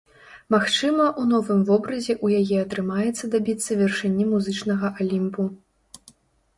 Магчыма, 0.53 1.05
у 1.23 1.25
новым 1.33 1.59
вобразе 1.67 2.13
ў 2.25 2.41
яе 2.41 2.57
атрымаецца 2.69 3.31
дабіцца 3.37 3.71
вяршыні 3.85 4.23
музычнага 4.35 4.95
алімпу. 5.03 5.51